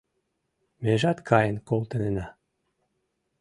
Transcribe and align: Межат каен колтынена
Межат 0.83 1.17
каен 1.27 1.55
колтынена 1.67 2.25